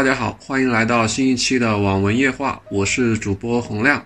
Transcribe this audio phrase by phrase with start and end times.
[0.00, 4.02] 大家好，欢迎来到新一期的网文夜话，我是主播洪亮。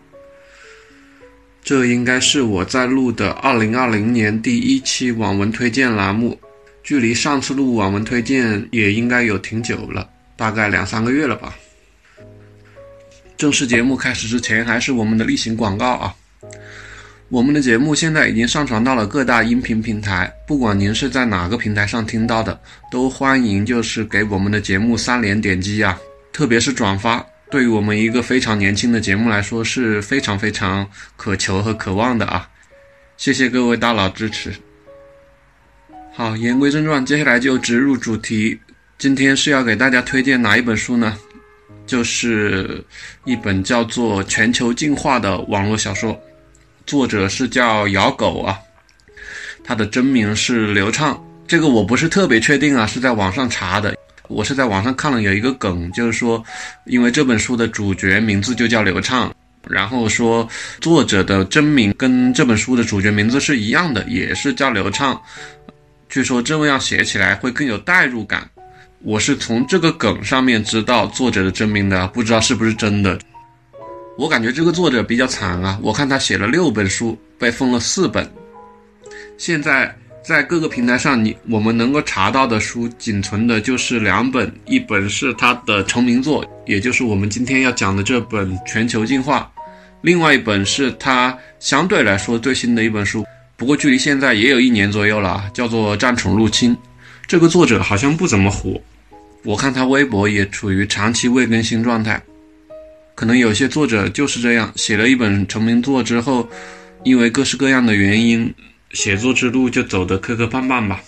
[1.63, 6.37] 这应该是我在录的二零二零年第一期网文推荐栏目，
[6.83, 11.55] 距离上次录网文推荐也应该有挺久了，大概两三个月了吧。
[13.37, 16.13] 正式节目开始之前，还是我们的例行广告啊。
[17.35, 22.57] 我们的节目现在已经上传到了各大音频平台，不管您是在哪个平台上听到的，
[22.93, 25.99] 都欢迎就是给我们的节目三连点击啊，
[26.33, 32.49] 特别是转发，对于我们一个非常年轻的节目来说是非常非常渴求和渴望的啊！
[33.17, 34.55] 谢谢各位大佬支持。
[36.13, 38.57] 好，言归正传，接下来就直入主题，
[38.97, 41.19] 今天是要给大家推荐哪一本书呢？
[41.85, 42.81] 就是
[43.25, 46.17] 一本叫做《全球进化》的网络小说。
[46.87, 48.59] 作者是叫咬狗啊，
[49.65, 53.97] 他的真名是刘畅，这个我不是特别确定啊，是在网上查的。
[54.29, 56.43] 我是在网上看了有一个梗，就是说，
[56.87, 59.35] 因为这本书的主角名字就叫刘畅，
[59.69, 60.49] 然后说
[60.81, 65.21] 作者的真名跟这本书的主角名字是一样的，也是叫刘畅。
[66.09, 68.49] 据说这么样写起来会更有代入感。
[69.03, 73.19] 我是从这个梗上面知道作者的真名的，不知道是不是真的。
[74.17, 75.77] 我感觉这个作者比较惨啊！
[75.83, 78.31] 我看他写了六本书，被封了四本。
[79.37, 79.93] 现在
[80.25, 89.51] 在各个平台上，你我们能够查到的书，仅存的就是两本，一本是他的成名作，也就是我们今天要讲的这本《全球进化》，
[90.01, 96.73] 另外一本是他相对来说最新的一本书，不过距离现在也有一年左右了，叫做《战宠入侵》。
[97.27, 98.81] 这个作者好像不怎么火，
[99.43, 102.23] 我看他微博也处于长期未更新状态。
[103.15, 106.49] 可能有些作者就是这样，写了一本成名作之后，
[107.05, 108.53] 因为各式各样的原因，
[108.91, 111.01] 写作之路就走得磕磕绊绊吧。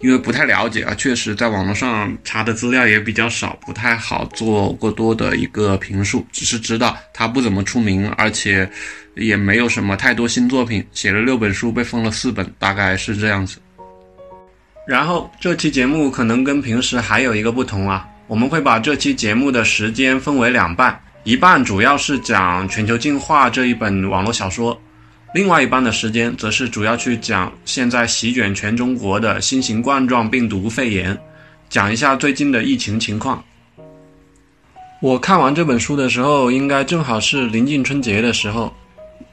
[0.00, 6.24] 因为不太了解啊，确实在网络上查的资料也比较少，不太好做过多的一个评述。
[6.30, 8.70] 只是知道他不怎么出名，而且
[9.16, 13.58] 也没有什么太多新作品，写了六本书被封了四本，大概是这样子。
[14.86, 20.96] 然后这期节目可能跟平时还有一个不同啊，我们会把这期节目的时间分为两半。
[21.28, 24.80] 一半主要是讲《全球进化》这一本网络小说，
[25.34, 31.14] 另外一半的时间则是主要去讲现在席卷全中国的新型冠状病毒肺炎，
[31.68, 33.44] 讲一下最近的疫情情况。
[35.02, 38.72] 我看完这本书的时候，应该正好是临近春节的时候，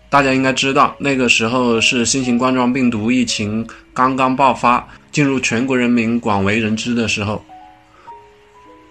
[0.09, 7.41] 大家应该知道，那个时候是新型冠状病毒疫情刚刚爆发，进入全国人民广为人知的时候。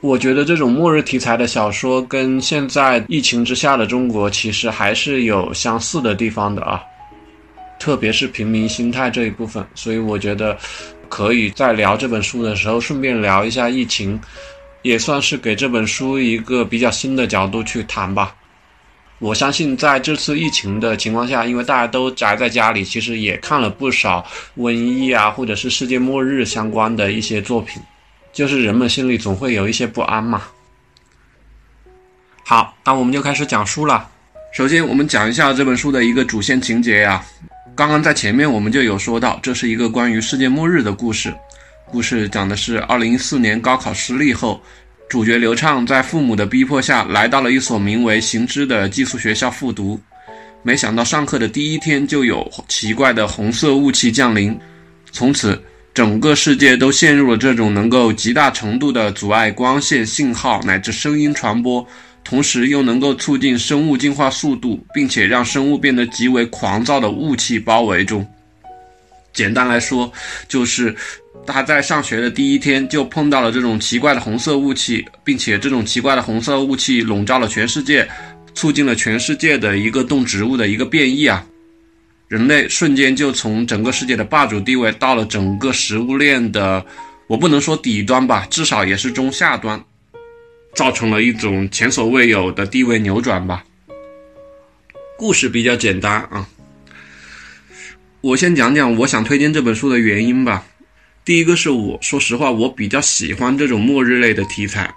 [0.05, 6.79] 我觉得这种末日题材的小说跟现在疫情之下的中国其实还是有相似的地方的啊，
[7.81, 9.67] 特别是平民心态这一部分。
[9.75, 10.55] 所以我觉得
[11.09, 14.21] 可以在聊这本书的时候顺便聊一下疫情，
[14.83, 18.35] 也算是给这本书一个比较新的角度去谈吧。
[19.21, 24.23] 我相信在这次疫情的情况下，因为大家都宅在家里，其实也看了不少
[24.59, 27.81] 瘟疫啊，或者是世界末日相关的一些作品。
[28.35, 30.43] 就是人们心里总会有一些不安嘛。
[32.45, 34.07] 好，那我们就开始讲书了。
[34.53, 37.25] 首先，我们讲一下这本书的一个主线情节呀。
[37.77, 41.33] 刚刚在前面我们就有说到，这是一个关于世界末日的故事。
[41.87, 44.61] 故事讲的是2014年高考失利后，
[45.09, 50.01] 主角刘畅在父母的逼迫下来到了一所名为行知的寄宿学校复读。
[50.63, 54.59] 没想到上课的第一天就有奇怪的红色雾气降临，
[55.13, 55.63] 从此。
[55.95, 61.87] 整个世界都陷入了这种能够极大程度的阻碍光线信号乃至声音传播，
[62.25, 68.27] 同时又能够促进生物进化速度，并且让生物变得极为狂躁的雾气包围中。
[69.33, 70.13] 简单来说，
[70.49, 70.93] 就是
[71.47, 78.09] 他在上学的第一天就碰到了这种奇怪的红色雾气，并且这种奇怪的红色雾气笼罩了全世界，
[78.53, 81.47] 促进了全世界的一个动植物的一个变异啊。
[82.35, 86.85] 人类瞬间就从整个世界的霸主地位到了整个食物链的，
[87.29, 89.81] 我不能说底端吧，至少也是中下端，
[90.75, 93.65] 造成了一种前所未有的地位扭转吧。
[95.17, 96.49] 故事比较简单啊，
[98.21, 100.67] 我先讲讲我想推荐这本书的原因吧。
[101.25, 104.93] 第一个是我说实话，我比较喜欢这种末日类的题材，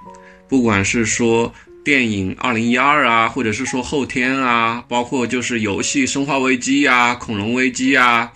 [0.48, 1.54] 不管是说。
[1.88, 8.30] 电影《二零一二》啊，或者是说后天啊，包括就是游戏《生化危机》啊、恐龙危机啊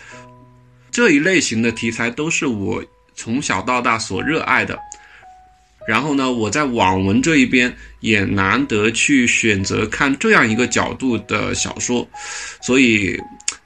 [0.90, 2.82] 这一类型的题材，都是我
[3.14, 4.80] 从小到大所热爱的。
[5.86, 12.08] 然后呢，我在网文这一边也难得去选择看这样一个角度的小说，
[12.62, 13.20] 所以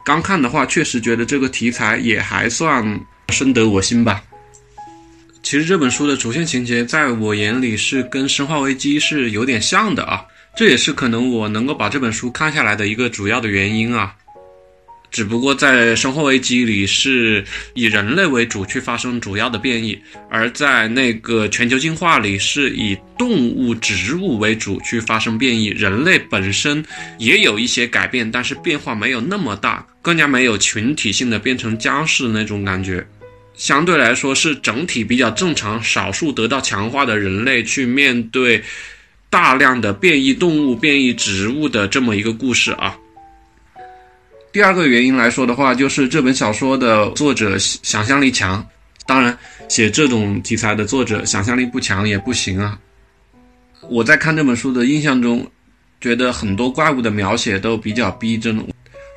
[0.03, 2.83] 刚看的话，确实觉得这个题材也还算
[3.29, 4.19] 深得我心吧。
[5.45, 10.25] 其实这本书的主线情节，在我眼里是跟《生化危机》是有点像的啊，
[10.57, 14.15] 这也是可能我能够把这本书看下来的一个主要的原因啊。
[15.11, 17.45] 只不过在《生化危机》里是
[17.75, 19.95] 以人类为主去发生主要的变异，
[20.31, 26.83] 而在那个全球进化里是以动物、植物为主去发生变异，人类本身
[27.19, 33.05] 也有一些改变，但是变化没有那么大，更加没有群体性的变成僵尸的那种感觉，
[33.57, 38.63] 相对来说是整体比较正常，少数得到强化的人类去面对
[39.29, 42.97] 大量的变异动物、变异植物的这么一个故事啊。
[44.51, 48.65] 第二个原因来说的话，就是这本小说的作者想象力强。
[49.05, 49.37] 当然，
[49.69, 52.79] 写这种题材的作者想象力不强也不行啊。
[53.89, 55.45] 我在看这本书的印象中，
[56.01, 58.57] 觉得很多怪物的描写都比较逼真。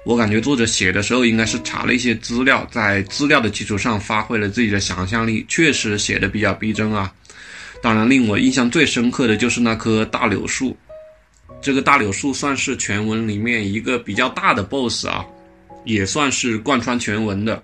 [0.09, 7.13] 我感觉作者写的时候应该是查了一些资料，在资料的基础上发挥了自己的想象力，确实写的比较逼真啊。
[7.83, 10.75] 当然，令我印象最深刻的就是那棵大柳树。
[11.61, 15.27] 这个大柳树算是全文里面一个比较大的 BOSS 啊，
[15.85, 17.63] 也算是贯穿全文的。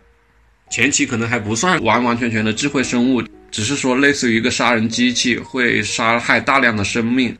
[0.68, 7.34] 前期可能还不算完完全全的智慧生物，只是说类似于一个杀人机器，会杀害大量的生命，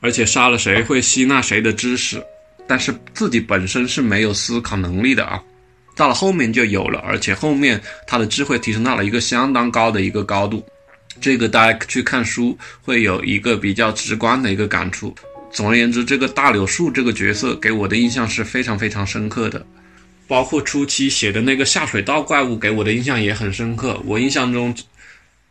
[0.00, 2.24] 而且杀了谁会吸纳谁的知识，
[2.68, 5.42] 但是自己本身是没有思考能力的啊。
[5.96, 10.64] 到了后面就有了，而且后面他的智慧提升到了一个相当高的一个高度，
[11.20, 15.12] 这个大家去看书会有一个比较直观的一个感触。
[15.50, 19.66] 总而言之，这个大柳树这个角色给我的印象是非常非常深刻的，
[20.28, 24.00] 包括初期写的那个下水道怪物给我的印象也很深刻。
[24.04, 24.72] 我印象中，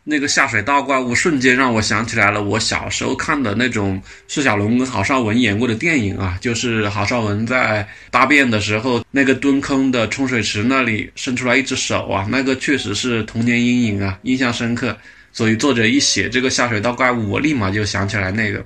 [0.10, 14.96] 那个下水道怪物瞬间让我想起来了我小时候看的那种释小龙跟郝邵文演过的电影啊，就是郝邵文在大便的时候，那个蹲坑的冲水池那里伸出来一只手啊，那个确实是童年阴影啊，印象深刻。
[15.34, 18.66] 所以作者一写这个下水道怪物，我立马就想起来那个。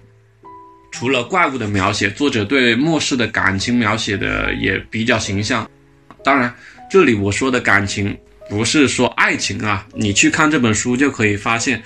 [0.91, 5.67] 除了怪物的描写，作者对末世的感情描写的也比较形象。
[6.23, 6.53] 当然，
[6.89, 8.15] 这里我说的感情
[8.51, 11.81] 不是说爱情啊，你去看这本书就可以发现，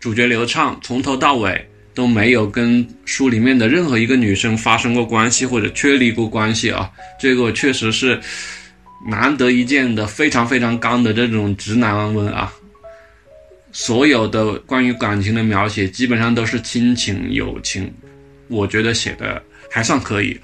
[0.00, 6.90] 主角刘畅从头到尾都没有跟书里面的任何一个女生发生过关系或者确立过关系啊，
[7.20, 8.20] 这个确实是
[9.08, 12.52] 难得一见的非常非常刚的这种直男文啊。
[13.70, 17.88] 所有的关于感情的描写基本上都是亲情友情。
[18.48, 19.40] 我觉得写的
[19.70, 20.36] 还算可以。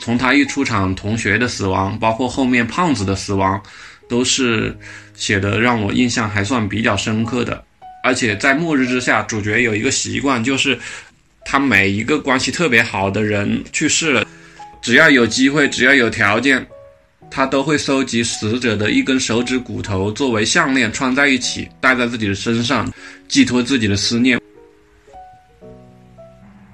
[0.00, 3.62] 从他一出场，同学的死亡，包括后面胖子的死亡，
[4.08, 4.76] 都是
[5.14, 7.64] 写的让我印象还算比较深刻的。
[8.02, 10.78] 而且在末日之下，主角有一个习惯，就是
[11.44, 14.26] 他每一个关系特别好的人去世了，
[14.82, 16.66] 只要有机会，只要有条件，
[17.30, 22.92] 他都会收集死者的一根手指骨头作为项链穿在一起，戴在自己的身上，
[23.26, 24.38] 寄托自己的思念。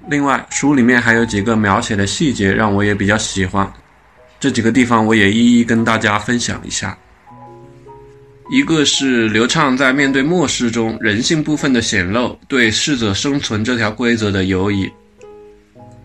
[0.09, 3.71] 另外，书里面还有几个描写的细节让我也比较喜欢，
[4.37, 6.97] 这几个地方我也一一跟大家分享一下。
[8.51, 14.91] 一个是刘畅在面对末世中人性部分的显露，对适者生存这条规则的犹疑。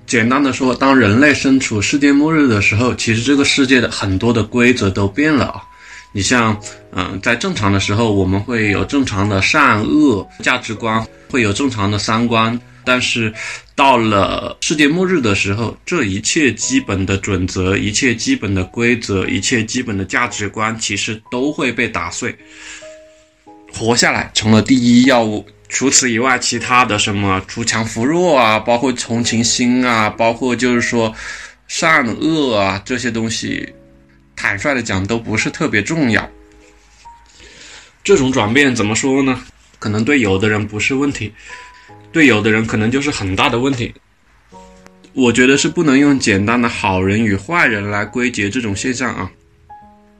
[0.06, 5.60] 简单的说，当人类身处世界末日的时候，其实这个世界的很多的规则都变了啊。
[6.12, 6.56] 你像，
[6.92, 12.56] 嗯，在正常的时候，我们会有正常的善恶价值观，会有正常的三观。
[12.84, 13.34] 但是，
[13.76, 22.34] 到了世界末日的时候，这一切基本的准则、一切基本的规则、一切基本的价值观，其实都会被打碎。
[23.70, 25.46] 活下来成了第一要务。
[25.68, 31.14] 除此以外，其他的什么锄强扶弱啊，包括同情心啊，包括就是说
[31.68, 33.68] 善恶啊这些东西，
[34.34, 36.26] 坦率的讲，都不是特别重要。
[38.02, 39.38] 这种转变怎么说呢？
[39.78, 41.30] 可能对有的人不是问题。
[42.16, 43.92] 对有的人可能就是很大的问题，
[45.12, 49.30] 我觉得是不能用简单的好人与坏人来归结这种现象啊。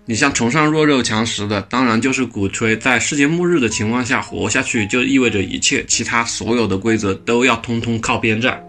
[0.05, 8.63] 你像崇尚弱肉强食的，当然就是鼓吹在世界末日的情况下活下去，就意味着一切其他所有的规则都要通通靠边站。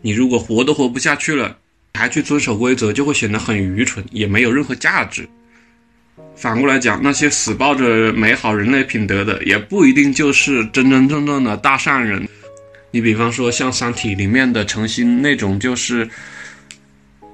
[0.00, 1.56] 你如果活都活不下去了，
[1.94, 5.28] 还去遵守规则，就会显得很愚蠢，也没有任何价值。
[6.36, 12.24] 反过来讲，那些死抱着美好人类品德的，也不一定就是真真正正的大善人。
[12.90, 16.08] 你比方说像《三体》里面的程心那种，就是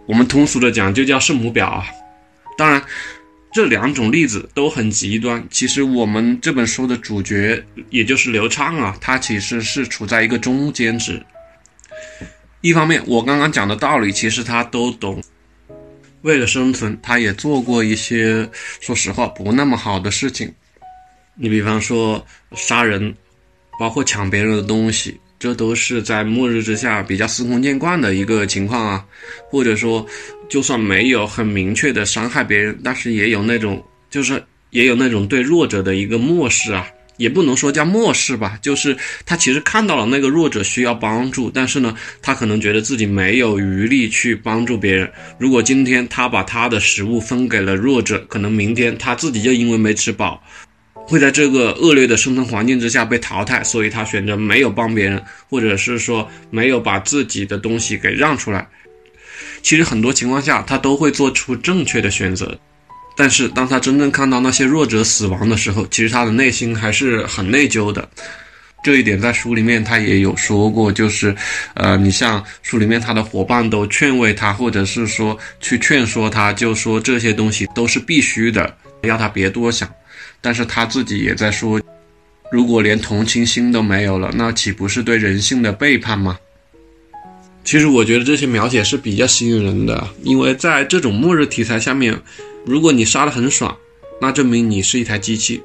[0.06, 1.86] 我们通俗的讲就叫圣母婊啊。
[2.56, 2.82] 当然，
[3.52, 5.44] 这两种例子都很极端。
[5.50, 11.24] 其实我们这本书的主角，也就是刘畅啊，他其实是处在一个中间值。
[12.60, 15.22] 一方面，我刚刚讲的道理其实他都懂，
[16.22, 18.48] 为了生存，他也做过一些
[18.80, 20.52] 说实话不那么好的事情。
[21.36, 23.14] 你比方说杀人，
[23.78, 29.04] 包括抢别人的东西，这都是在末日之下比较司空见惯的一个情况啊。
[29.50, 30.06] 或者说，
[30.48, 36.86] 就算没有很明确的伤害别人，但是也有那种，就是也有那种对弱者的一个漠视啊。
[37.16, 45.08] 也不能说叫漠视吧，就是他其实看到了那个弱者需要帮助，但是呢，他可能觉得自己没有余力去帮助别人。
[45.38, 50.42] 如果今天他把他的食物分给了弱者，可能明天他自己就因为没吃饱，
[51.06, 58.66] 会在这个恶劣的生存环境之下被淘汰，所以他选择没有帮别人，或者是说没有把自己的东西给让出来。
[59.62, 62.58] 其实很多情况下，他都会做出正确的选择。
[63.16, 68.08] 但是，当他真正看到那些弱者死亡的时候，其实他的内心还是很内疚的。
[68.82, 71.34] 这一点在书里面他也有说过，就是，
[71.74, 79.88] 呃，你像书里面他的伙伴都劝慰他，或者是说去劝说他，就说这些东西都是必须的，要他别多想。
[80.44, 81.80] 但是他自己也在说，
[82.52, 86.38] 如果连同情心都没有了，那岂不是对人性的背叛吗？
[87.64, 92.14] 其实我觉得这些描写是比较吸引人的，因为在这种末日题材下面。
[92.66, 93.74] 如果你杀得很爽，
[94.20, 95.58] 那证明你是一台机器；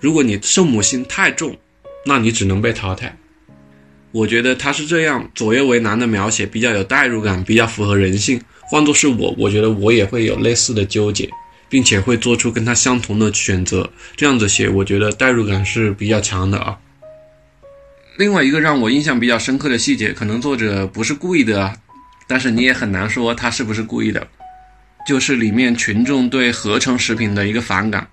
[0.00, 1.56] 如果你圣母心太重，
[2.04, 3.16] 那你只能被淘汰。
[4.12, 8.38] 我觉得他是这样左右为难的描写，比较有代入感，比较符合人性。
[8.60, 11.28] 换作是我，我觉得我也会有类似的纠结，
[11.74, 13.90] 并且会做出跟他相同的选择。
[14.14, 16.78] 这样子写，我觉得代入感是比较强的啊。
[18.16, 21.76] 另外一个让我印象比较深刻的细节，可能作者不是故意的，
[22.28, 24.24] 但是你也很难说他是不是故意的。
[25.04, 28.06] 就是里面群众对合成食品的一个反感，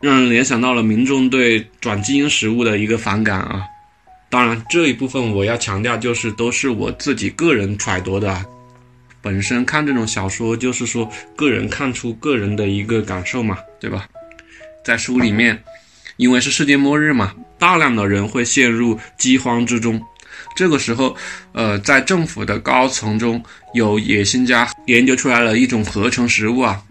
[0.00, 3.62] 让人联想到了民众对转基因食物的一个反感啊。
[4.28, 8.44] 当然，这一部分我要强调，就是都是我自己个人揣度的。
[9.28, 11.06] 本身看这种小说，就是说
[11.36, 14.08] 个人看出个人的一个感受嘛，对吧？
[14.82, 15.62] 在书里面，
[16.16, 20.00] 因为是世界末日嘛，大量的人会陷入饥荒之中。
[20.56, 21.14] 这个时候，
[21.52, 23.42] 呃，在政府的高层中
[23.74, 26.82] 有野心家研究出来了一种合成食物啊，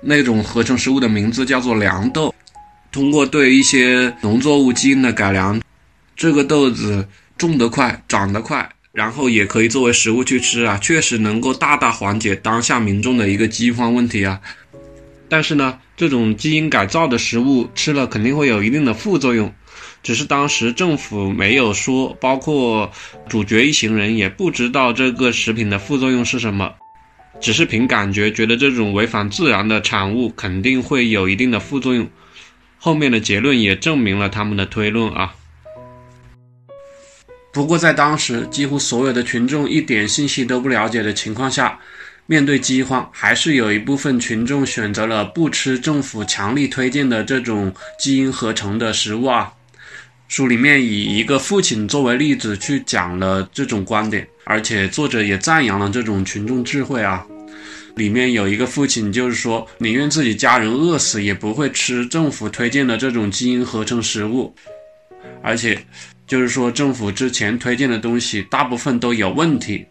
[0.00, 2.32] 那种合成食物的名字叫做凉豆。
[2.92, 5.60] 通过对一些农作物基因的改良，
[6.14, 7.04] 这个豆子
[7.36, 14.40] 种得快，长得快，然后也可以作为食物去吃啊，确实能够大大缓解当下民众的一个饥荒问题啊。
[15.28, 19.52] 但是呢，这种基因改造的食物吃了肯定会有一定的副作用。
[20.02, 22.90] 只是当时政府没有说，包括
[23.28, 26.72] 主角一行人也不知道这个食品的副作用是什么，
[27.40, 32.08] 只是凭感觉觉得这种违反自然的产物肯定会有一定的副作用。
[32.78, 35.34] 后面的结论也证明了他们的推论啊。
[37.52, 41.78] 不过在当时几乎所有的群众一点信息都不了解的情况下，
[42.26, 49.52] 面对饥荒，还是有一部分群众选择了不吃政府强力推荐的这种基因合成的食物啊。
[50.28, 57.26] 书里面以一个父亲作为例子去讲了这种观点，而且作者也赞扬了这种群众智慧啊。
[57.96, 64.54] 里面有一个父亲就是说，宁愿自己家人饿死，也不会吃政府推荐的这种基因合成食物。
[65.42, 65.76] 而且，
[66.30, 69.84] 就是说政府之前推荐的东西大部分都有问题。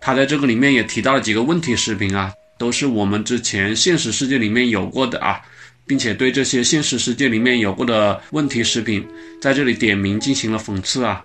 [0.00, 5.40] 他在这个里面也提到了几个问题食品啊，都是我们之前现实世界里面有过的啊。
[5.86, 9.06] 并且对这些现实世界里面有过的问题食品，
[9.38, 11.22] 在这里点名进行了讽刺啊！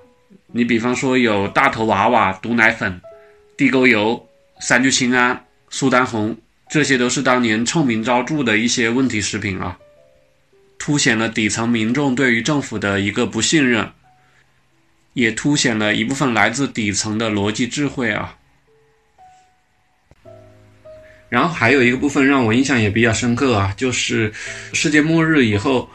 [0.52, 3.00] 你比方说有大头娃娃、毒奶粉、
[3.56, 4.22] 地沟油、
[4.60, 6.36] 三聚氰胺、苏丹红，
[6.70, 9.78] 这些都是当年臭名昭著的一些问题食品啊，
[10.78, 13.90] 凸显了底层民众对于政府的一个不信任，
[15.14, 18.36] 也凸显了一部分来自底层的逻辑智慧啊。
[21.30, 24.34] 然后还有一个部分让我印象也比较深刻啊，就是
[24.74, 25.88] 世界末日以后，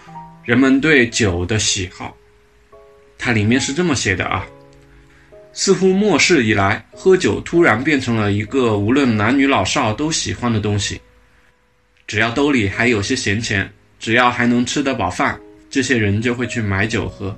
[0.45, 2.17] 人们对酒的喜好。
[3.19, 4.47] 它里面是这么写的啊：
[5.53, 11.01] 似乎末世以来，喝酒突然变成了一个无论男女老少都喜欢的东西。
[12.07, 13.69] 只要兜里还有些闲钱，
[13.99, 17.37] 只要还能吃得饱饭，这些人就会去买酒喝。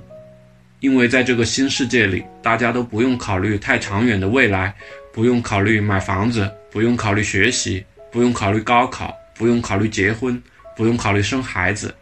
[0.79, 4.73] 因为在这个新世界里，大家都不用考虑太长远的未来，
[5.11, 6.49] 不用考虑买房子。
[6.69, 10.39] 不用考虑学习，不用考虑高考，不用考虑结婚，
[10.75, 11.95] 不用考虑生孩子，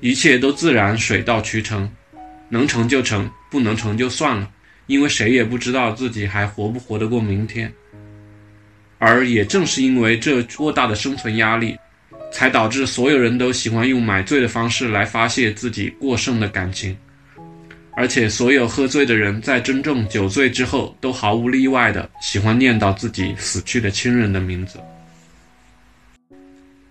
[0.00, 1.90] 一切都自然水到渠成，
[2.48, 4.48] 能成就成，不能成就算了，
[4.86, 7.70] 因为谁也不知道自己还活不活得过明天。
[8.98, 11.76] 而也正是因为这过大的生存压力，
[12.32, 16.96] 才导致所有人都喜欢用买醉的方式来发泄自己过剩的感情。
[17.98, 24.78] 而且，所有喝醉的人在真正酒醉之后，都毫无例外的喜欢念叨自己死去的亲人的名字。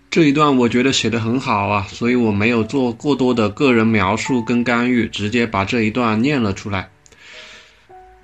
[0.09, 6.89] 这一段我觉得写的很好啊，所以我没有做过多的个人描述跟干预，直接把这一段念了出来。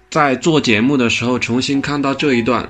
[0.10, 2.70] 在做节目的时候重新看到这一段，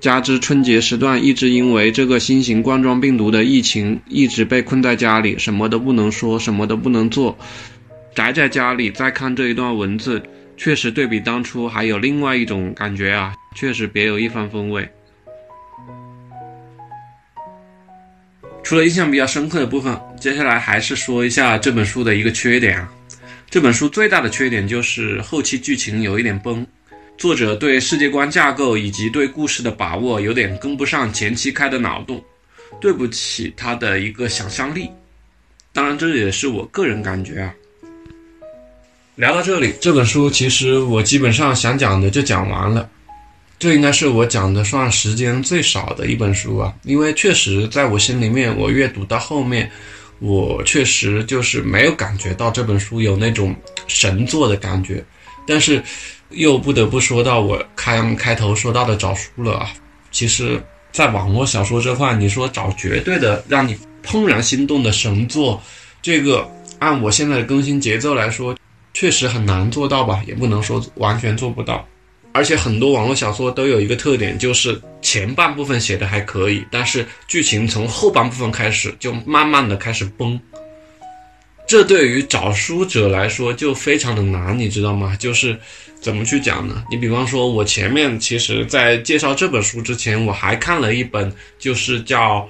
[0.00, 7.38] 加之春节时段一直因为这个新型冠状病毒的疫情一直被困在家里，什么都不能说，什么都不能做，
[8.14, 10.22] 宅在家里再看这一段文字，
[10.56, 14.88] 确实对比当初还有另外一种感觉啊，确实别有一番风味。
[18.62, 22.90] 除了印象比较深刻的部分，接下来还是说一下这本书的一个缺点啊。
[23.50, 26.66] 这本书最大的缺点就是后期剧情有一点崩，
[27.18, 32.22] 作者对世界观架构以及对故事的把握有点跟不上前期开的脑洞，
[32.80, 34.88] 对不起他的一个想象力。
[35.72, 37.54] 当然，这也是我个人感觉啊。
[39.16, 42.88] 聊到这里，这本书其实我基本上想讲的就讲完了。
[43.60, 49.70] 这应该是我讲的算时间最少的一本书啊，因为确实在我心里面，我阅读到后面，
[50.18, 53.54] 我确实就是没有感觉到这本书有那种
[53.86, 55.02] 神作的感觉，
[55.46, 55.80] 但是
[56.30, 59.70] 又不得不说到我开开头说到的找书了啊。
[60.10, 65.62] 其实，在网络小说这块，你说找绝对的让你怦然心动的神作，
[66.02, 68.54] 这个按我现在的更新节奏来说，
[68.94, 71.86] 确实很难做到吧，也不能说完全做不到。
[72.32, 80.40] 而且很多网络小说都有一个特点，就是前半部分写的还可以，但是剧情从后半部分开始就慢慢的开始崩。
[81.66, 85.16] 这对于找书者来说就非常的难，你知道吗？
[85.16, 85.58] 就是
[86.00, 86.84] 怎么去讲呢？
[86.90, 92.40] 你比方说，我前面其实在介绍这本书之前，我还看了一本，就是叫《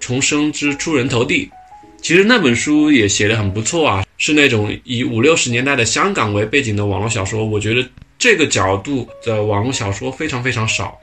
[0.00, 1.46] 重生之出人头地》，
[2.06, 7.84] 其实那本书也写得很不错啊，是那种以五六十年代的香港为背景的网络小说，我觉得。
[8.16, 10.96] 这个角度的网络小说非常非常少。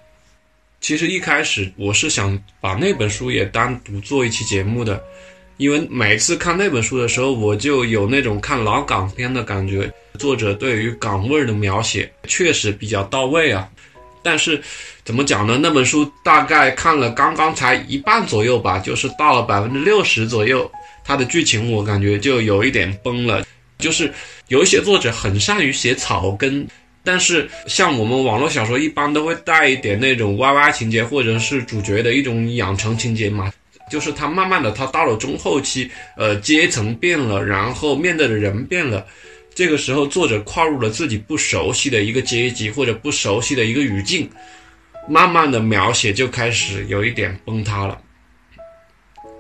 [0.80, 5.04] 其实一开始我是想把那本书也单独做一期节目的，
[5.58, 9.92] 因为每次看那本书的时候，我就有那种看老港片的感觉。
[10.18, 13.68] 作者对于港味儿的描写确实比较到位啊。
[14.24, 14.64] 但是
[15.04, 15.60] 怎么讲呢？
[15.62, 20.72] 那本书大概看了刚刚才一半左右吧，就是到了百分之六十左右，
[21.04, 23.46] 它的剧情我感觉就有一点崩了。
[23.80, 24.12] 就是
[24.48, 26.66] 有一些作者很善于写草根。
[27.06, 33.52] 但是，像我们网络小说一般都会带一点那种 YY 情节，或者是主角的一种养成情节嘛，
[33.92, 39.06] 就是他慢慢的，他到了中后期，呃，阶层变了，然后面对的人变了，
[39.54, 44.30] 这个时候作者跨入了自己不熟悉的一个阶级或者不熟悉的一个语境，
[45.10, 48.00] 慢慢的描写就开始有一点崩塌了。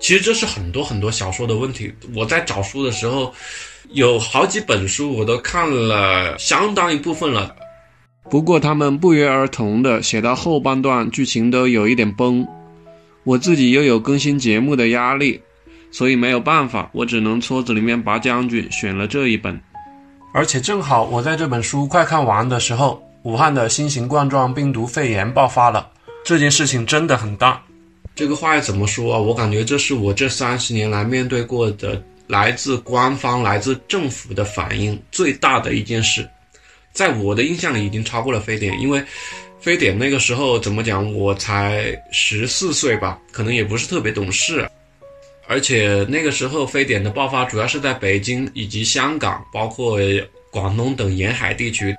[0.03, 1.91] 其实这是很多很多小说的问题。
[2.13, 3.33] 我在找书的时候。
[3.91, 7.53] 有好几本书我都看了相当一部分了，
[8.27, 12.47] 不过他们不约而同的写到后半段，剧情都有一点崩。
[13.23, 15.39] 我自己又有更新节目的压力，
[15.91, 19.61] 所以没有办法，我只能撮子里面拔将军，选了这一本。
[20.33, 25.87] 而且正好我在这本书快看完的时候，武汉的新型冠状病毒肺炎爆发了，
[26.25, 27.61] 这件事情真的很大。
[28.15, 29.19] 这个话要怎么说啊？
[29.19, 32.01] 我感觉这是我这三十年来面对过的。
[32.25, 36.27] 来自官方、来自政府的反应最大的一件事，
[36.93, 39.03] 在我的印象里已经超过了非典，因为
[39.59, 44.67] 非典那个时候怎么讲，我才十四岁吧，可能也不是特别懂事，
[45.47, 49.99] 而且那个时候非典的爆发主要是在北京以及香港，包括
[50.49, 51.93] 广东等沿海地区，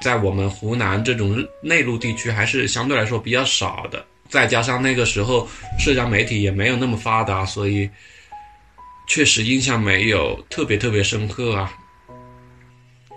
[0.00, 4.02] 在我们湖南这种内陆地区还是相对来说比较少的，
[4.34, 7.88] 再加上那个时候社交媒体也没有那么发达，所以。
[9.06, 11.70] 确实印象没有特别特别深刻啊。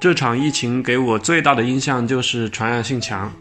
[0.02, 3.34] 这场疫情给我最大的印象就是传染性强，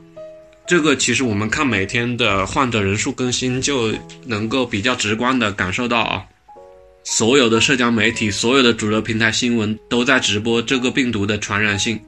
[0.64, 3.92] 这个其实我们看每天的患者人数更新就
[4.24, 6.24] 能够比较直观的感受到啊。
[7.02, 12.00] 所有的社交媒体、所有的主流平台新闻都在直播这个病毒的传染性，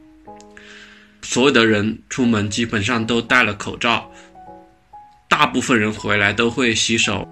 [1.23, 4.09] 所有的人出门基本上都戴了口罩，
[5.39, 7.27] 大部分人回来都会洗手。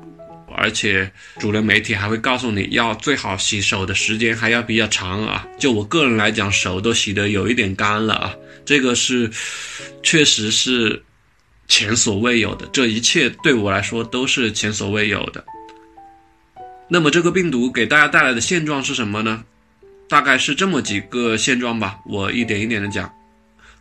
[0.55, 5.45] 而且主流媒体还会告诉你要最好洗手的时间还要比较长啊！
[5.59, 8.35] 就我个人来讲，手都洗得有一点干了啊！
[8.65, 9.29] 这个是，
[10.05, 11.03] 确实是
[11.67, 12.67] 前所未有的。
[12.73, 15.45] 这一切对我来说都是前所未有的。
[16.89, 19.43] 那么这个病毒给大家带来的现状是什么呢？
[20.09, 23.13] 大概是这么几个现状吧，我一点一点的讲。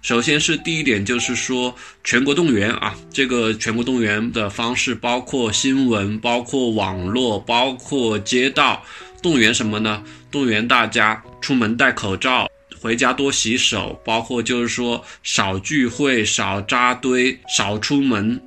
[0.05, 8.83] 首先是第一点，就是说全国动员啊，这个全国动员的方式包括新闻、包括网络、包括街道，
[9.23, 10.03] 动员什么呢？
[10.29, 12.47] 动员大家出门戴口罩，
[12.79, 18.39] 回家多洗手，包括就是说少聚会、少扎堆、少出门。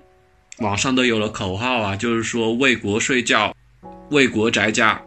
[0.59, 3.53] 网上都有了口号啊，就是说为国睡觉，
[4.11, 5.03] 为国宅家，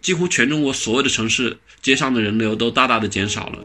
[0.00, 3.58] 几乎全中国所有的城市街上的人流都大大的减少了。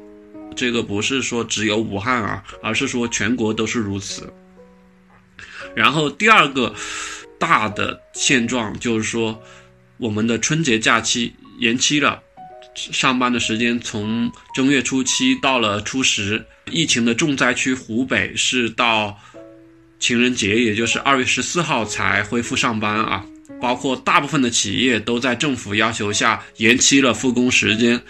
[0.55, 4.31] 这个不是说只有武汉啊，而是说全国都是如此。
[5.75, 6.73] 然后第二个
[7.37, 9.41] 大的现状就是说，
[9.97, 12.21] 我们的春节假期延期了，
[12.75, 16.45] 上班的时间从正月初七到了初十。
[16.71, 19.15] 疫情的重灾区湖北是到
[19.99, 23.23] 情人节，也就是二月十四号才恢复上班啊。
[23.61, 28.01] 包括大部分的企业都在政府要求下延期了复工时间。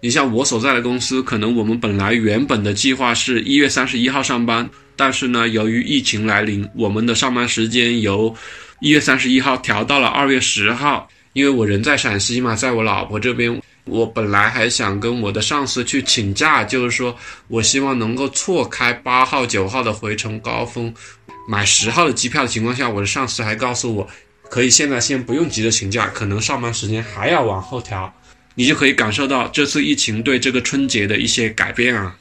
[0.00, 8.34] 你像我所在的公司，可能我们本来原本的计划是一月三十一号上班，但是呢，由于疫情来临，我们的上班时间由
[8.80, 11.08] 一月三十一号调到了二月十号。
[11.32, 17.14] 因为我人在陕西嘛，在我老婆这边，我本来还想跟我的上司去请假，就是说
[17.48, 20.94] 我希望能够错开八号、九号的回程高峰，
[21.46, 24.08] 买十号的机票的情况下，我的上司还告诉我。
[24.48, 28.10] 可以现在先不用急着请假，可能上班时间还要往后调，
[28.56, 32.18] 你就可以感受到这次疫情对这个春节的一些改变啊。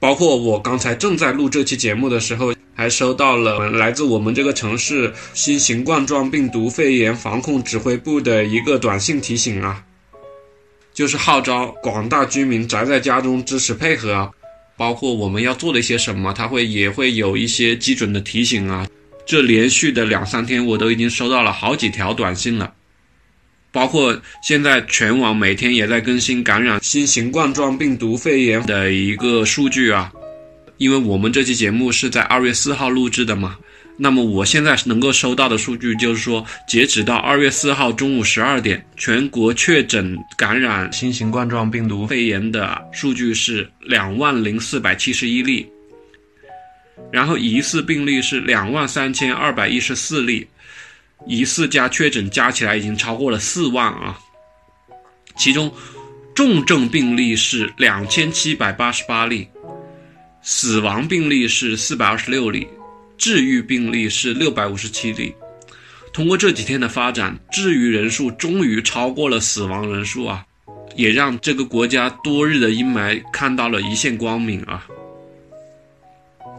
[0.00, 9.84] 包括我刚才正在录这期节目的时候，还收到了来自我们这个城市新型冠状病毒肺炎防控指挥部的一个短信提醒啊，
[10.94, 14.30] 就是号召广大居民宅在家中，支持配合啊。
[14.78, 18.88] 包括我们要做的一些什么，他会也会有一些基准的提醒啊。
[19.26, 22.72] 这连续的两三天，我都已经收到了好几条短信了，
[23.72, 30.12] 包括现在全网每天也在更新感染新型冠状病毒肺炎的一个数据啊。
[30.78, 33.58] 因为我们这期节目是在二月四号录制的嘛，
[33.98, 45.66] 那么我现在能够收到的数据就是说，截止到二月四号中午十二点，全国确诊感染新型冠状病毒肺炎的数据是两万零四百七十一例。
[47.12, 50.46] 然后疑似病例是两万三千二百一十四例，
[51.26, 54.18] 疑似加确诊加起来已经超过了四万啊。
[55.36, 55.72] 其中
[56.34, 59.48] 重症病例是两千七百八十八例，
[60.42, 62.66] 死亡病例是四百二十六例，
[63.16, 65.34] 治愈病例是六百五十七例。
[66.12, 70.44] 通过这几天的发展，治愈人数终于超过了死亡人数啊，
[70.96, 74.86] 也让这个国家多日的阴霾看到了一线光明啊。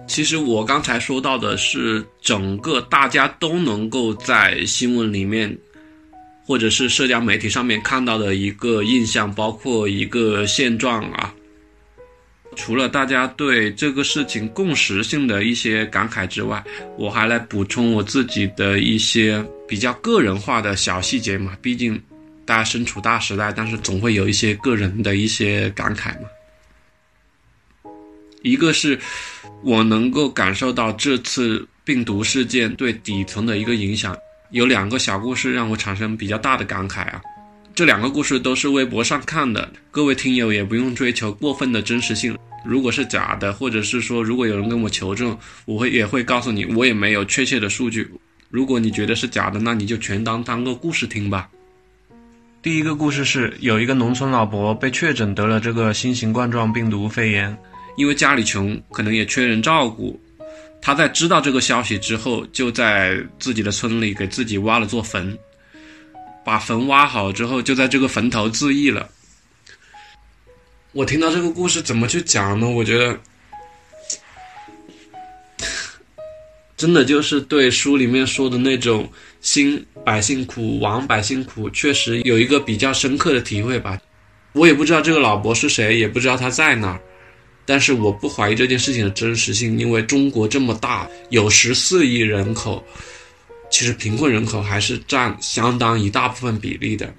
[0.07, 5.57] 其实我刚才说到的是整个大家都能够在新闻里面，
[6.45, 11.33] 或者是社交媒体上面看到的一个印象，包括一个现状啊。
[12.57, 16.61] 除了大家对这个事情共识性的一些感慨之外，
[16.97, 21.57] 我还来补充我自己的一些比较个人化的小细节嘛。
[21.61, 21.97] 毕竟
[22.45, 26.27] 大家身处大时代，但是总会有一些个人的一些感慨嘛。
[28.43, 28.99] 一个是，
[29.63, 34.15] 我能够感受到这次病毒事件对底层的一个影响。
[34.51, 37.21] 有两个小故事让我产生比较大的感慨啊。
[37.73, 42.37] 这两个故事都是微博上看的，各位听友也不用追求过分的真实性。
[42.65, 48.11] 如果是假的，或者是说如果有人跟我求证，我会也会告诉你，我也没有确切的数据。
[48.49, 51.49] 如果你觉得是假的，那你就全当当个故事听吧。
[52.61, 57.57] 第一个故事是有一个农村老伯被确诊得了这个新型冠状病毒肺炎。
[57.97, 60.19] 因为家里穷，可能也缺人照顾，
[60.81, 65.37] 他在知道这个消息之后，就在自己的村里给自己挖了座坟，
[66.43, 69.09] 把坟挖好之后，就在这个坟头自缢了。
[70.93, 72.67] 我听到这个故事怎么去讲呢？
[72.67, 73.19] 我觉得，
[76.75, 83.99] 真的就是对书里面说的那种“兴百姓苦，亡百姓苦”，确实有一个比较深刻的体会吧。
[84.53, 87.01] 我也不知道这个老伯是谁，也不知道他在哪儿。
[87.71, 92.83] 但是我不怀疑这件事情的真实性，因为中国这么大，有十四亿人口，
[93.69, 97.13] 其实贫困人口还是占相当一大部分比例的。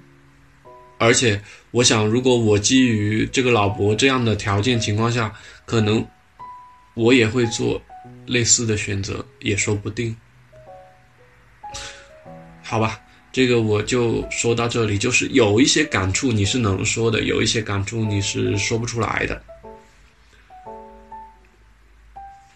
[0.99, 5.33] 而且，我想，如果我基于这个老伯这样的条件情况下，
[5.65, 6.05] 可能
[6.93, 7.81] 我也会做
[8.27, 10.15] 类似的选择，也说不定。
[12.61, 19.41] 好吧，这个我就说到这里，就是有一些感触你是能说的，有一些感触你是说不出来的。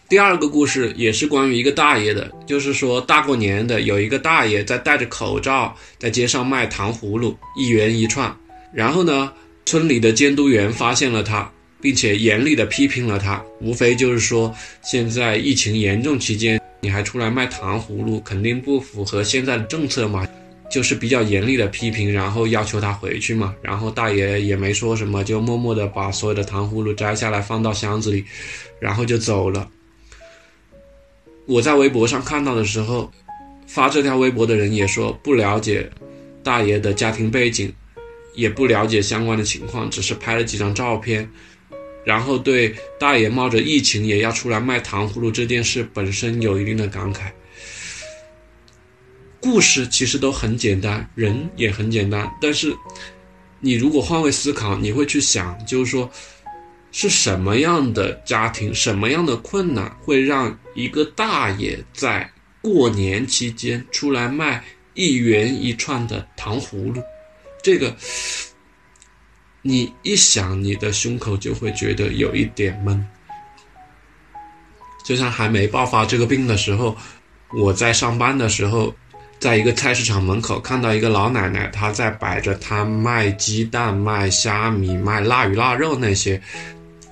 [0.10, 8.34] 第二个故事也是关于一个大爷的，就是说大过年的，有一个大爷在戴着口罩在街上卖糖葫芦，一元一串。
[8.74, 9.30] 然后呢，
[9.65, 20.26] 村里的监督员发现了他，并且严厉的批评了他，无非就是说现在疫情严重期间，你还出来卖糖葫芦，肯定不符合现在的政策嘛，
[20.72, 23.54] 就是比较严厉的批评，然后要求他回去嘛。
[23.62, 28.24] 然后大爷也没说什么，就默默的把所有的糖葫芦摘下来放到箱子里，
[28.80, 29.67] 然后就走了。
[31.48, 33.10] 我在微博上看到的时候，
[33.66, 35.90] 发这条微博的人也说不了解
[36.44, 37.74] 大爷的家庭背景，
[38.36, 41.28] 也不了解相关的情况，只是拍了几张照片，
[42.06, 47.32] 然后对大爷冒着疫情也要出来卖糖葫芦这件事本身有一定的感慨。
[49.40, 52.76] 故事其实都很简单，人也很简单，但是
[53.62, 56.10] 你如果换位思考，你会去想，就是说
[57.00, 62.28] 是什么样的家庭，什么样的困难会让一个大爷在
[62.60, 64.64] 过年期间出来卖
[64.96, 67.00] 一元一串的糖葫芦？
[67.62, 67.96] 这个
[69.62, 73.08] 你一想，你的胸口就会觉得有一点闷。
[75.06, 76.98] 就像还没爆发这个病的时候，
[77.54, 78.92] 我在上班的时候。
[79.40, 86.42] 在一个菜市场门口看到一个老奶奶，她在摆着摊卖鸡蛋、卖虾米、卖腊鱼腊肉那些。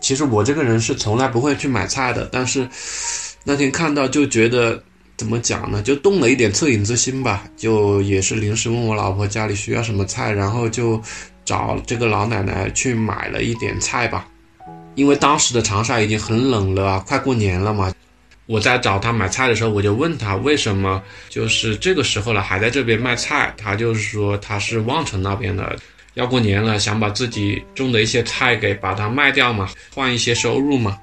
[0.06, 2.70] 其实我这个人是从来不会去买菜的，但是
[3.44, 4.80] 那天看到就觉得
[5.18, 5.82] 怎么讲呢？
[5.82, 7.44] 就动了一点恻隐之心吧。
[7.58, 11.02] 就也是临时问我老婆家里需要什么菜，然后就
[11.44, 14.28] 找这个老奶奶去买了一点菜吧。
[14.94, 17.92] 因为当时的长沙已经很冷了，快过年了嘛。
[18.46, 23.52] 我在找他买菜的时候，我就问他为什么就是这个时候了还在这边卖菜。
[23.58, 25.76] 他就是说他是望城那边的，
[26.16, 31.00] 要过年了，想把自己种的一些菜给把它卖掉嘛，换一些收入嘛。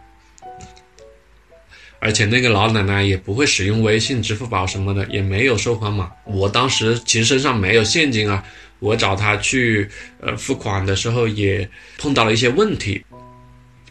[2.00, 6.10] 而且那个老奶奶也不会使用微信、支付宝什么的，也没有收款码。
[6.24, 8.42] 我当时其实身上没有现金啊，
[8.80, 13.04] 我找他去呃付款的时候也碰到了一些问题。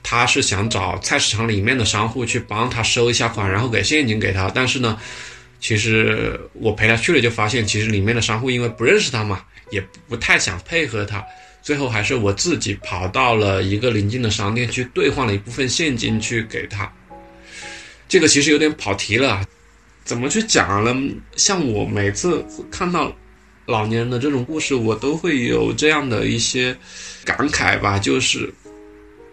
[0.04, 4.52] 他是想找菜市场里面的商户去帮他收一下款，然后给现金给他。
[4.54, 5.00] 但是呢，
[5.62, 11.26] 其实我陪他去了，就发现其实里面的商户因为不认识他嘛，也不太想配合他。
[11.64, 16.92] 最后还是我自己跑到了一个临近的商店去兑换了一部分现金去给他。
[18.08, 19.46] 这个其实有点跑题了，
[20.04, 21.16] 怎么去讲呢？
[21.36, 23.16] 像我每次看到
[23.66, 26.76] 老年人的这种故事，我都会有这样的一些
[27.24, 28.54] 感慨吧，就是。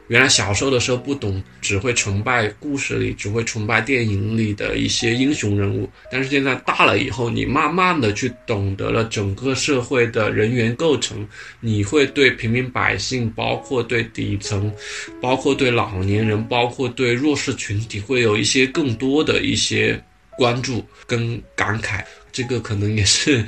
[0.08, 5.88] 原来小时候的时候不懂，只会崇拜故事里，只会崇拜电影里的一些英雄人物。
[6.10, 11.26] 但是现在大了以后，你慢慢的去懂得了整个社会的人员构成，
[11.60, 14.72] 你会对平民百姓，包括对底层，
[15.20, 20.02] 包括对老年人，包括对弱势群体，会有一些更多的一些
[20.38, 22.02] 关注跟感慨。
[22.32, 23.44] 这个可能也是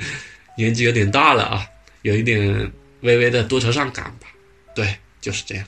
[0.55, 1.65] 年纪有点大了啊，
[2.03, 2.71] 有一点
[3.01, 4.27] 微微的多愁善感吧。
[4.75, 5.65] 对，就是这样。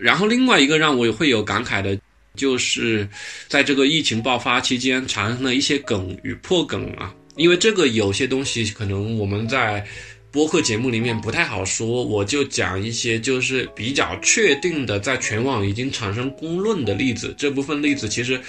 [0.00, 1.98] 然后另外一个让我会有感慨的，
[2.36, 3.08] 就是
[3.48, 9.84] 在这个疫情爆发期间产生了一些梗与破梗啊，因为这个有些东西可能我们在
[10.30, 17.34] 播客节目里面不太好说，我就讲一些就是比较确定的，在全网已经产生公论的例子。
[17.36, 18.40] 这部分例子其实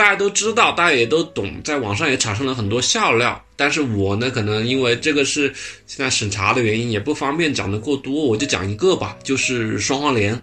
[0.00, 3.38] 大家都知道，大家也都懂，在网上也产生了很多笑料。
[3.54, 5.52] 但是我呢，可能因为这个是
[5.86, 10.40] 现在审查的原因，也不方便讲的过多，我就讲一个吧，就是双黄连。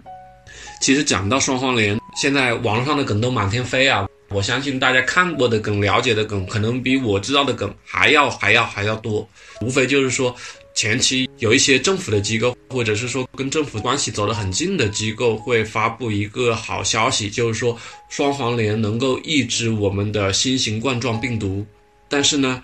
[0.80, 4.06] 其实讲到双黄连，现在网络上的梗都满天飞啊！
[4.28, 9.28] 我相信大家看过的梗、了解的梗，可能比我知道的梗还要还要还要多。
[9.60, 10.32] 无非就是说，
[10.78, 17.76] 前期有一些政府的机构，或者是说跟政府关系走得很近的机构，会发布一个好消息，就是说
[18.08, 21.66] 双黄连能够抑制我们的新型冠状病毒。
[22.08, 22.62] 但是呢，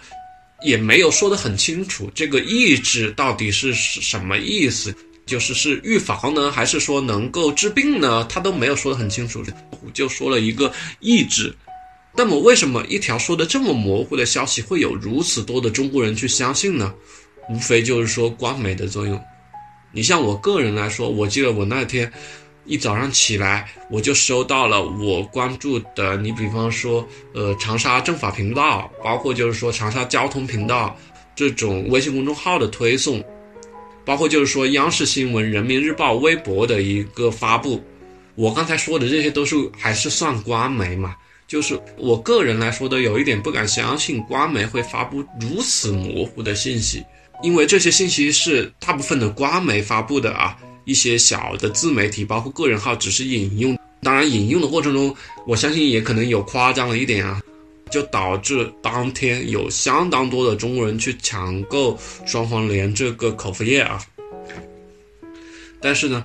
[0.64, 4.94] 也没有说得很清楚，这个抑制到底是什么意思。
[5.26, 8.24] 就是是预防呢，还是说能够治病呢？
[8.30, 9.42] 他都没有说得很清楚，
[9.92, 11.52] 就说了一个抑制。
[12.16, 16.94] 那么为什么一条说的这么模糊的消息会有如此多的中国人去相信呢？
[17.48, 19.20] 无非就是说官媒的作用。
[19.92, 22.10] 你像我个人来说，我记得我那天
[22.64, 30.96] 一早上起来，我就收到了我关注的，你比方说呃长沙政法频道，包括就是说长沙交通频道
[31.36, 33.22] 这种微信公众号的推送。
[34.06, 37.82] 包括就是说央视新闻、人民日报、微博的一个发布，
[38.34, 41.16] 我刚才说的这些都是还是算官媒嘛？
[41.46, 47.02] 就是我个人来说的，有一点不敢相信官媒会发布如此模糊的信息，
[47.42, 55.14] 因为这些信息是大部分的官媒发布的啊，一些小的自媒体包括个人号只是引用，当然引用的过程中，
[55.46, 57.40] 我相信也可能有夸张了一点啊。
[57.90, 64.00] 就导致当天有相当多的中国人去抢购双黄连这个口服液啊。
[65.80, 66.24] 但是呢，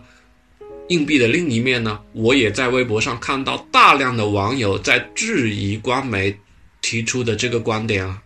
[0.88, 6.36] 硬币的另一面呢，我也在微博上看到大量的网友在质疑官媒
[6.82, 8.20] 提出的这个观点啊，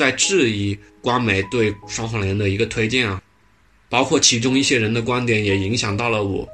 [0.00, 3.20] 在质疑官媒对双黄连的一个推荐啊，
[3.90, 6.48] 包括其中一些人的观点也影响到了我。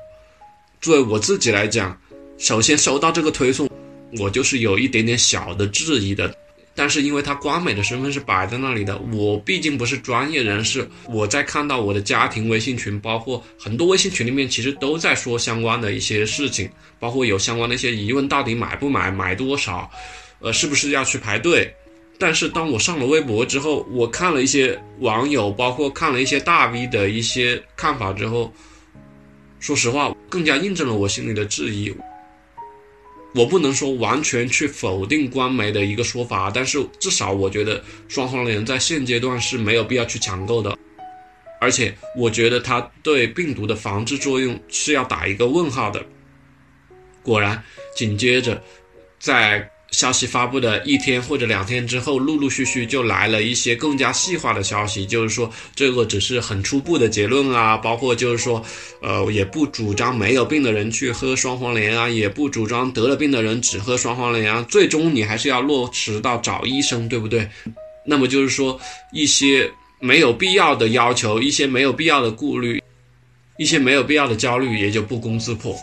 [0.80, 1.96] 作为我自己来讲，
[2.38, 3.70] 首先收到这个推送。
[4.18, 6.34] 我就是有一点点小的质疑的。
[6.74, 19.88] 但是因为他官媒的身份是摆在那里的，我毕竟不是专业人士，我在看到我的家庭微信群，包括很多微信群里面，其实都在说相关的一些事情，包括有相关的一些疑问，到底买不买，买多少，
[20.40, 21.72] 呃，是不是要去排队？
[22.18, 28.50] 但是当我上了微博之后，我看了一些网友，包括看了一些大 V 的一些看法之后，
[29.60, 31.94] 说实话，更加印证了我心里的质疑。
[33.34, 40.74] 我不能说完全去否定官媒的一个说法，但是至少我觉得双黄连在现阶段是没有必要去抢购的，
[41.60, 46.02] 而且我觉得它对病毒的防治作用是要打一个问号的。
[47.22, 47.62] 果然，
[47.94, 48.62] 紧接着
[49.18, 49.70] 在。
[49.92, 58.62] 消息发布的一天或者两天之后，陆陆续续就来了一些更加细化的消息，就是说这个只是很初步的结论啊，包括就是说，
[59.00, 67.48] 呃，也不主张没有病的人去喝双黄连啊，也不主张得了病的人只喝双黄连啊，最终你还是要落实到找医生，对不对？
[68.04, 68.78] 那么就是说
[69.12, 72.82] 一些没有必要的要求，一些没有必要的顾虑，
[73.56, 75.74] 一些没有必要的焦虑，也就不攻自破。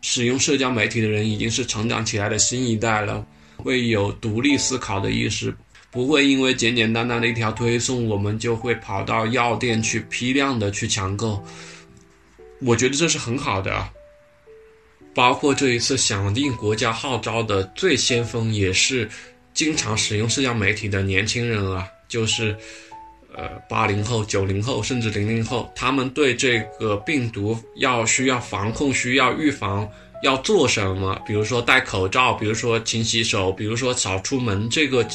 [0.00, 5.54] 使用社交媒体的人已经是成长起来的新一代了，会有独立思考的意识，
[5.90, 11.42] 不会因为简简单单的一条推送，我们就会跑到药店去批量的去抢购。
[12.60, 13.88] 我觉得这是很好的。
[15.14, 19.08] 包括这一次响应国家号召的最先锋，也是
[19.52, 22.56] 经常使用社交媒体的年轻人啊，就是。
[23.38, 29.88] 呃，八零后、九零后，甚至零零后，他们对这个病毒要需要防控、需要预防，
[30.24, 31.16] 要做什么？
[31.24, 35.06] 比如说戴口罩，比如说勤洗手，比如说少出门，这个。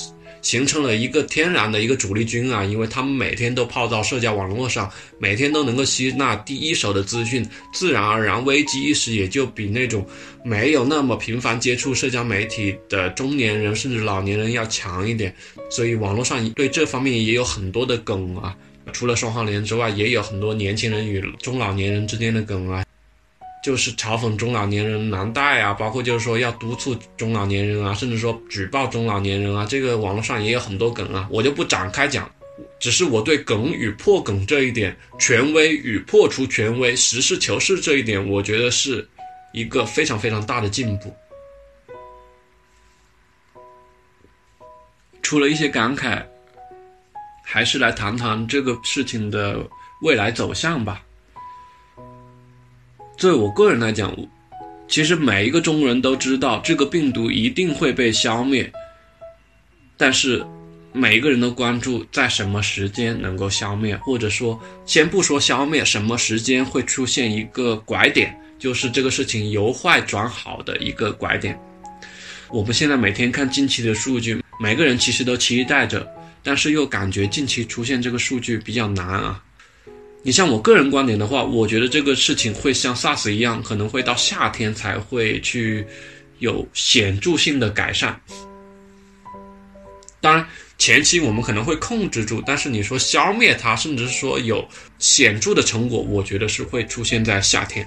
[0.43, 10.05] 形成了一个天然的一个主力军啊，因为他们每天都泡到社交网络上，每天都能够吸纳第一手的资讯，自然而然危机意识也就比那种
[10.43, 15.33] 没有那么频繁接触社交媒体的中年人甚至老年人要强一点。
[15.71, 18.55] 所以网络上对这方面也有很多的梗啊，
[18.91, 22.85] 除了双黄连之外，也有很多年轻人与中老年人之间的梗啊。
[23.63, 32.29] 就是嘲讽中老年人难带啊，包括就是说要督促中老年人啊，甚至说举报中老年人啊，这个网络上也有很多梗啊，我就不展开讲。
[32.77, 39.07] 只是我对梗与破梗这一点，权威与破除权威，实事求是这一点，我觉得是
[39.53, 41.15] 一个非常非常大的进步。
[45.21, 46.21] 除了一些感慨，
[47.43, 49.65] 还是来谈谈这个事情的
[50.01, 51.01] 未来走向吧。
[53.17, 54.15] 对我个人来讲，
[54.87, 58.71] 其实每一个中国人都知道这个病毒一定会被消灭，
[59.95, 60.45] 但是
[60.91, 71.57] 每一个人都关注在什么时间能够消灭，或者说先不说消灭，什么时间会出现一个拐点，就是这个事情由坏转好的一个拐点。
[72.49, 76.05] 我们现在每天看近期的数据，每个人其实都期待着，
[76.43, 79.41] 但是又感觉近期出现这个数据比较难啊。
[80.25, 85.85] 你像我个人观点的话，我觉得这个事情会像 SARS 一样，可能会到夏天才会去
[86.39, 88.17] 有显著性的改善。
[90.21, 94.65] 当然，前期我们可能会控制住，但是你说消灭它，甚至说有
[94.97, 97.85] 显著的成果，我觉得是会出现在夏天。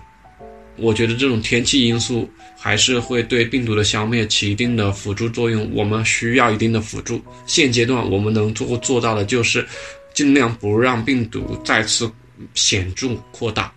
[0.76, 7.18] 我觉得这种天气因素还是会对病毒的消灭起一定的辅助作用，我们需要一定的辅助。
[7.46, 9.66] 现阶段我们能做做到的就是
[10.12, 12.12] 尽量不让病毒再次。
[12.54, 13.72] 显著扩大，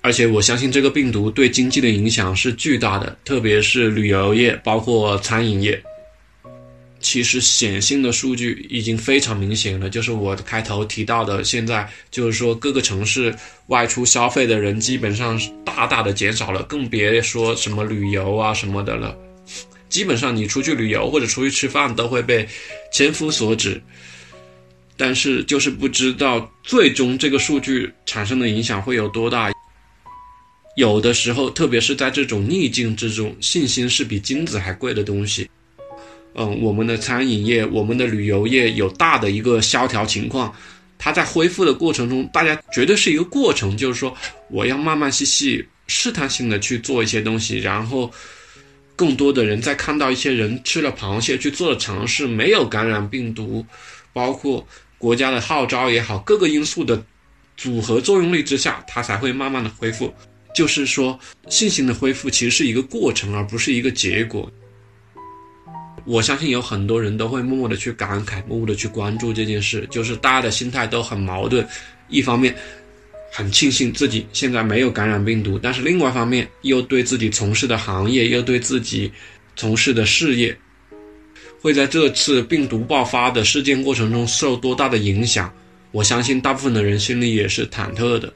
[0.00, 5.82] 而且我相信这个病毒对经济的影响是巨大的，特别是旅游业，包括餐饮业。
[7.00, 13.34] 其实显性的数据已经非常明显了，就是我开头提到的，现在就是说各个城市
[13.66, 19.14] 外出消费的人基本上是大大的减少了，更别说什么旅游啊什么的了。
[19.90, 22.48] 基本上你出去旅游或者出去吃饭都会被
[22.90, 23.80] 千夫所指。
[24.96, 29.52] 但是就是不知道最终这个数据产生的影响会有多大。
[30.76, 35.48] 有的时候，特别是在这种逆境之中，信心是比金子还贵的东西。
[36.34, 40.52] 嗯，我们的餐饮业、我们的旅游业有大的一个萧条情况，
[40.98, 44.16] 它在恢复的过程中，大家绝对是一个过程，就是说
[44.50, 48.10] 我要慢慢细细试探性的去做一些东西，然后
[48.96, 53.64] 更多的人在看到一些人吃了螃蟹去做了尝试，没有感染病毒，
[54.12, 54.66] 包括。
[55.04, 57.04] 国家的号召也好，各个因素的
[57.58, 60.10] 组合作用力之下，它才会慢慢的恢复。
[60.54, 64.50] 就是说，信心的恢复其实是一个过程，而不是一个结果。
[66.06, 69.86] 我相信有很多人都会默默的去感慨，默默的去关注这件事。
[69.90, 71.68] 就是大家的心态都很矛盾，
[72.08, 72.56] 一方面
[73.30, 79.12] 很庆幸自己现在没有感染病毒，但是另外一方面又对自己从事的行业，又对自己
[79.54, 80.56] 从事的事业，
[81.64, 85.50] 会在这次病毒爆发的事件过程中受多大的影响？
[85.92, 88.30] 我相信大部分的人心里也是忐忑的。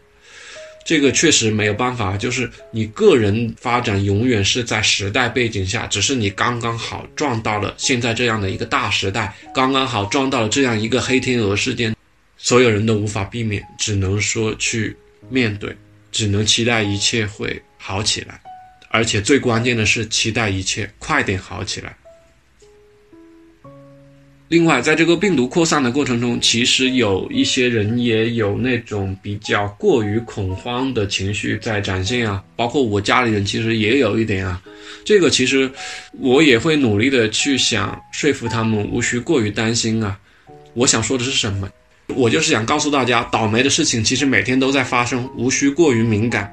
[0.82, 11.94] 这个确实没有办法，就是你个人发展永远是在时代背景下，只是你刚刚好撞到了现在这样的一个大时代，刚刚好撞到了这样一个黑天鹅事件，
[12.38, 14.96] 所有人都无法避免，只能说去
[15.28, 15.76] 面对，
[16.10, 18.40] 只能期待一切会好起来，
[18.88, 21.94] 而且最关键的是期待一切快点好起来。
[24.48, 34.62] 另外，在这个病毒扩散的过程中，其实有一些人也有那种比较过于恐慌的情绪在展现啊，包括我家里人其实也有一点啊。
[35.04, 35.70] 这个其实
[36.18, 40.18] 我也会努力的去想说服他们，无需过于担心啊。
[40.72, 41.68] 我想说的是什么？
[42.14, 46.50] 我就是想告诉大家，倒霉的事情其实每天都在发生，无需过于敏感。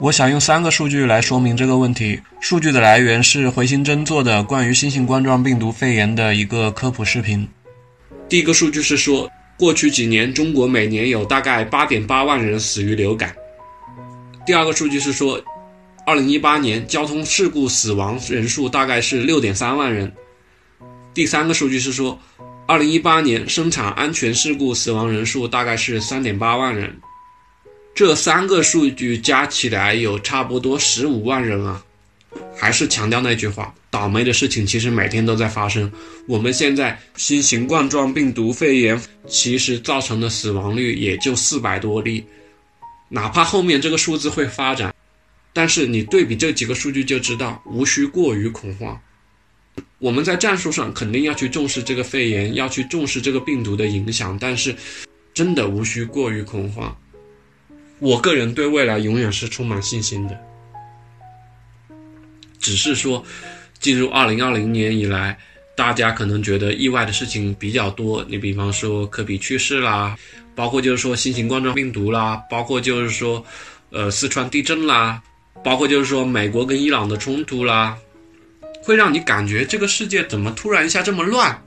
[0.00, 2.20] 我想用三个数据来说明这个问题。
[2.40, 7.48] 数据的来源是回形针做的关于新型冠状病毒肺炎的一个科普视频。
[8.28, 13.34] 第一个数据是说，过去几年中国每年有大概八点八万人死于流感。
[14.44, 15.40] 第二个数据是说，
[16.04, 20.12] 二零一八年交通事故死亡人数大概是六点三万人。
[21.14, 22.18] 第三个数据是说，
[22.66, 26.92] 二零一八年生产安全事故死亡人数大概是三点八万人。
[27.94, 31.80] 这三个数据加起来有差不多十五万人啊！
[32.56, 35.90] 还是强调那句话，倒霉的事情其实每天都在发生。
[36.26, 42.24] 我们现在新型冠状病毒肺炎其实造成的死亡率也就四百多例，
[43.08, 44.92] 哪怕后面这个数字会发展，
[45.52, 49.00] 但是你对比这几个数据就知道，无需过于恐慌。
[50.00, 54.74] 我们在战术上肯定要去重视这个肺炎，要去重视这个病毒的影响，但是
[55.32, 56.96] 真的无需过于恐慌。
[58.00, 60.38] 我个人对未来永远是充满信心的，
[62.58, 63.24] 只是说，
[63.78, 65.38] 进入二零二零年以来，
[65.76, 68.24] 大家可能觉得意外的事情比较多。
[68.28, 70.16] 你比方说科比去世啦，
[70.54, 73.42] 包括就是说新型冠状病毒啦，包括就是说，
[73.90, 75.22] 呃四川地震啦，
[75.62, 77.96] 包括就是说美国跟伊朗的冲突啦，
[78.82, 81.62] 会让你感觉这个世界怎么突然一下这么乱？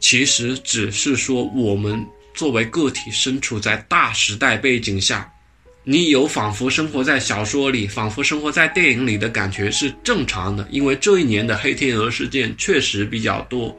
[0.00, 2.04] 其实只是说我们。
[2.34, 5.30] 作为个体身处在大时代背景下，
[5.84, 10.66] 你有仿佛生活在小说里、仿佛生活在电影里的感觉是正常的。
[10.70, 13.76] 因为这一年的黑天鹅事件确实比较多，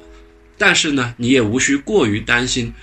[0.57, 2.73] 但是呢，你也无需过于担心。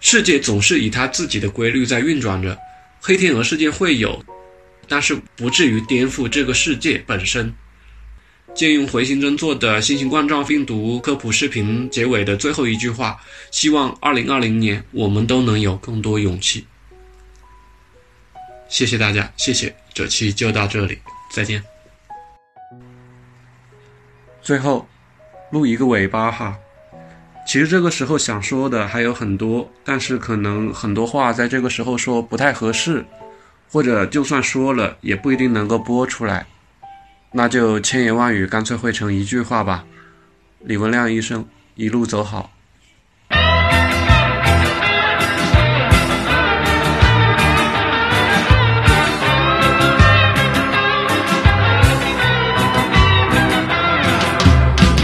[0.00, 2.56] 世界总是以它自己的规律在运转着，
[3.00, 4.22] 黑天鹅事件会有，
[4.88, 7.52] 但是不至于颠覆这个世界本身。
[8.54, 13.16] 借用回形针做的新型冠状病毒科普视频结尾的最后一句话：
[13.50, 16.66] 希望二零二零年我们都能有更多勇气。
[18.68, 20.98] 谢谢大家，谢谢，这期就到这里，
[21.32, 21.62] 再见。
[24.42, 24.86] 最后，
[25.50, 26.56] 录一个尾巴哈。
[27.46, 33.04] 其实这个时候想说的还有很多，但是可能很多话在这个时候说不太合适，
[33.68, 36.46] 或者就算说了，也不一定能够播出来。
[37.32, 39.84] 那就千言万语，干脆汇成一句话吧。
[40.58, 42.50] 李文亮医生，一路走好。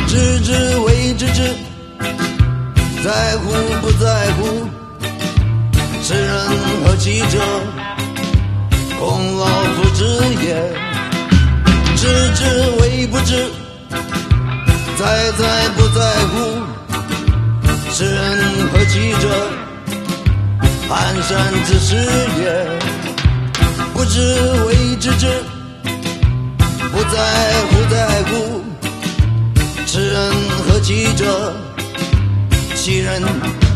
[0.09, 1.55] 知之为知之，
[3.05, 4.67] 在乎不在乎，
[6.03, 6.49] 是人
[6.83, 7.39] 何其者，
[8.99, 10.05] 功劳复之
[10.45, 10.86] 也。
[12.07, 12.45] 知之
[12.81, 13.51] 为不知，
[14.97, 15.99] 在在不在
[16.29, 16.35] 乎，
[17.93, 19.25] 知人何其者？
[20.89, 21.97] 寒山之事
[22.39, 22.45] 也。
[23.93, 24.21] 不知
[24.69, 25.27] 为知之，
[26.93, 27.19] 不在
[27.71, 28.63] 乎在乎，
[29.85, 30.33] 知人
[30.69, 31.53] 何其者？
[32.77, 33.21] 其人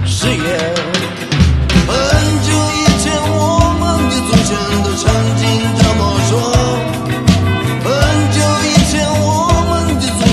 [0.07, 0.75] 是也。
[1.89, 1.97] 很
[2.47, 4.49] 久以前，我们的祖先
[4.85, 5.03] 都曾
[5.37, 5.43] 经
[5.79, 6.31] 这么说。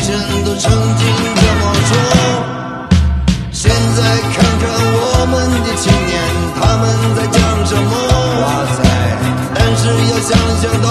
[0.08, 1.04] 曾经
[1.36, 1.92] 这么说，
[3.52, 4.00] 现在
[4.34, 4.64] 看看
[4.96, 5.36] 我们
[5.66, 6.16] 的青年，
[6.56, 6.84] 他们
[7.14, 7.36] 在讲
[7.66, 7.92] 什么？
[8.42, 8.44] 哇
[8.74, 8.80] 塞！
[9.54, 10.30] 但是要想
[10.62, 10.88] 想到。